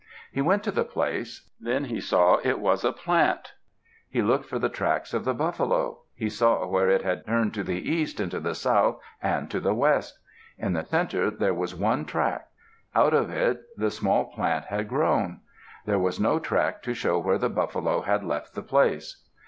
He 0.31 0.41
went 0.41 0.63
to 0.63 0.71
the 0.71 0.83
place; 0.83 1.51
then 1.59 1.83
he 1.85 2.01
saw 2.01 2.37
it 2.43 2.59
was 2.59 2.83
a 2.83 2.91
plant. 2.91 3.53
He 4.09 4.23
looked 4.23 4.47
for 4.49 4.57
the 4.57 4.67
tracks 4.67 5.13
of 5.13 5.25
the 5.25 5.33
buffalo. 5.35 5.99
He 6.15 6.27
saw 6.27 6.65
where 6.65 6.89
it 6.89 7.03
had 7.03 7.23
turned 7.27 7.53
to 7.53 7.63
the 7.63 7.87
east 7.87 8.19
and 8.19 8.31
to 8.31 8.39
the 8.39 8.55
south 8.55 8.99
and 9.21 9.51
to 9.51 9.59
the 9.59 9.75
west. 9.75 10.17
In 10.57 10.73
the 10.73 10.85
center 10.85 11.29
there 11.29 11.53
was 11.53 11.75
one 11.75 12.05
track; 12.05 12.47
out 12.95 13.13
of 13.13 13.29
it 13.29 13.61
the 13.77 13.91
small 13.91 14.25
plant 14.31 14.65
had 14.65 14.89
grown. 14.89 15.41
There 15.85 15.99
was 15.99 16.19
no 16.19 16.39
track 16.39 16.81
to 16.81 16.95
show 16.95 17.19
where 17.19 17.37
the 17.37 17.49
buffalo 17.51 18.01
had 18.01 18.23
left 18.23 18.55
the 18.55 18.63
place. 18.63 19.21